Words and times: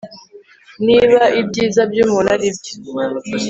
Niba 0.85 1.21
ibyiza 1.41 1.81
byumuntu 1.91 2.29
aribyo 2.35 2.73